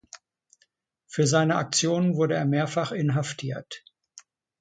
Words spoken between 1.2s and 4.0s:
seine Aktionen wurde er mehrfach inhaftiert.